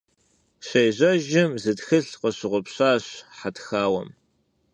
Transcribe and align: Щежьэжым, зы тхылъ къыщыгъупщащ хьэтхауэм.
Щежьэжым, 0.65 1.51
зы 1.63 1.73
тхылъ 1.77 2.13
къыщыгъупщащ 2.19 3.05
хьэтхауэм. 3.37 4.09